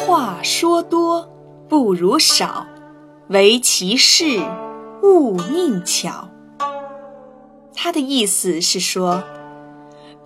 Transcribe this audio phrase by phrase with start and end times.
[0.00, 1.28] 话说多
[1.68, 2.66] 不如少，
[3.28, 4.40] 唯其事
[5.02, 6.26] 勿佞巧。
[7.74, 9.22] 他的意思是说，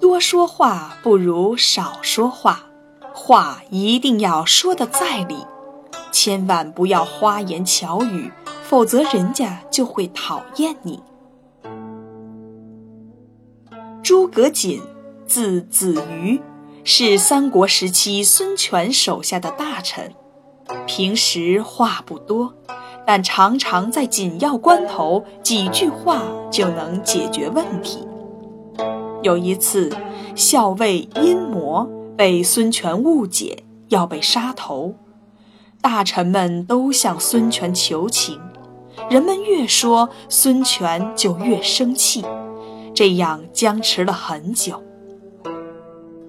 [0.01, 2.67] 多说话不如少说话，
[3.13, 5.39] 话一定要说的在理，
[6.12, 8.30] 千万不要花言巧语，
[8.62, 11.02] 否则人家就会讨厌你。
[14.04, 14.80] 诸葛瑾，
[15.27, 16.41] 字子瑜。
[16.87, 20.12] 是三国时期孙权手下的大臣，
[20.87, 22.52] 平时话不多，
[23.07, 28.07] 但常常在紧要关头几句话就能解决问题。
[29.23, 29.91] 有一次，
[30.37, 31.88] 校尉阴谋
[32.19, 34.95] 被孙权误解，要被杀头，
[35.80, 38.38] 大臣们都向孙权求情，
[39.09, 42.23] 人们越说孙权就越生气，
[42.95, 44.82] 这样僵持了很久。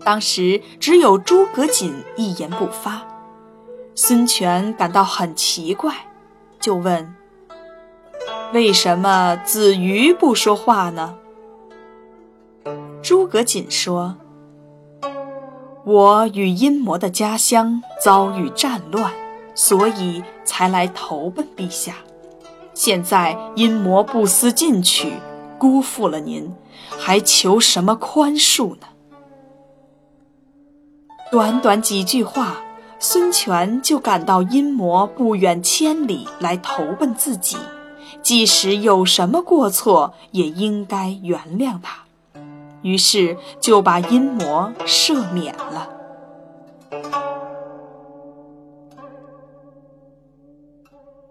[0.05, 3.01] 当时只有诸葛瑾一言不发，
[3.95, 5.95] 孙权感到很奇怪，
[6.59, 7.15] 就问
[8.53, 11.15] ：“为什么子瑜不说话呢？”
[13.01, 14.15] 诸葛瑾说
[15.83, 19.11] ：“我与阴谋的家乡遭遇战乱，
[19.55, 21.95] 所以才来投奔陛下。
[22.75, 25.13] 现在阴谋不思进取，
[25.57, 26.53] 辜负了您，
[26.95, 28.87] 还求什么宽恕呢？”
[31.31, 32.57] 短短几句话，
[32.99, 37.57] 孙权就感到阴谋不远千里来投奔自己，
[38.21, 42.03] 即使有什么过错，也应该原谅他，
[42.83, 45.89] 于是就把阴谋赦免了。